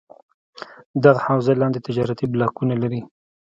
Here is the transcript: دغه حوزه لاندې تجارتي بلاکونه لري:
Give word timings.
دغه 1.03 1.19
حوزه 1.27 1.53
لاندې 1.61 1.85
تجارتي 1.87 2.25
بلاکونه 2.33 2.73
لري: 2.81 3.01